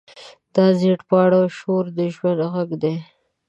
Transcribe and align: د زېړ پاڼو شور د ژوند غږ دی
د 0.53 0.55
زېړ 0.79 0.99
پاڼو 1.09 1.41
شور 1.57 1.85
د 1.97 1.99
ژوند 2.13 2.39
غږ 2.53 2.69
دی 2.83 2.95